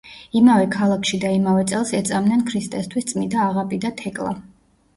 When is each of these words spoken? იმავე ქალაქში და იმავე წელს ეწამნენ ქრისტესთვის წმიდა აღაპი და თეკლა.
იმავე 0.37 0.63
ქალაქში 0.75 1.19
და 1.25 1.33
იმავე 1.41 1.67
წელს 1.73 1.93
ეწამნენ 1.99 2.43
ქრისტესთვის 2.49 3.09
წმიდა 3.15 3.47
აღაპი 3.47 3.83
და 3.87 3.95
თეკლა. 4.05 4.37